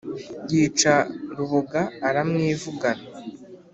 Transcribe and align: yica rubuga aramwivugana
yica 0.51 0.95
rubuga 1.35 1.81
aramwivugana 2.07 3.05